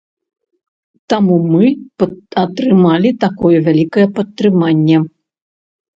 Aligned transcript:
Таму 1.13 1.35
мы 1.51 1.65
атрымалі 2.45 3.09
такое 3.27 3.57
вялікае 3.69 4.07
падтрыманне. 4.17 4.97